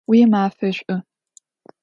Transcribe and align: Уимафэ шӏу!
Уимафэ 0.09 0.69
шӏу! 0.77 0.97